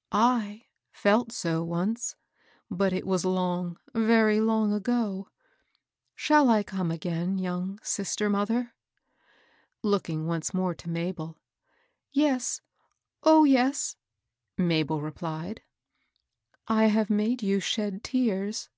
[0.00, 2.14] *' I felt so once;
[2.70, 5.28] but it was long, very long ago.
[6.14, 8.74] Shall I come again, young sister mother?"
[9.92, 11.38] looking on(^e more to * Mabel."
[12.22, 12.60] Yes,—
[13.22, 13.96] oh, yes
[14.58, 15.62] I" Mabel replied,"
[16.82, 18.68] I have made you shed tears."